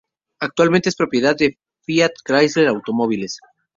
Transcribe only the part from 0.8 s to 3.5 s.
es propiedad de Fiat Chrysler Automobiles.